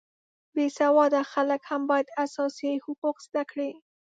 بې 0.55 0.65
سواده 0.77 1.21
خلک 1.33 1.61
هم 1.69 1.81
باید 1.89 2.07
اساسي 2.25 2.71
حقوق 2.83 3.17
زده 3.25 3.43
کړي 3.51 3.71